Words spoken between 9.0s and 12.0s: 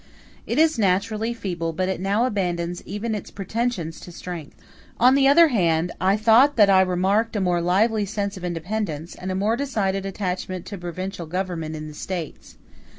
and a more decided attachment to provincial government in the